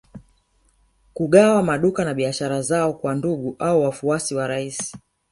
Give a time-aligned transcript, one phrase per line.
[1.13, 4.95] Kugawa maduka na biashara zao kwa ndugu au wafuasi wa rais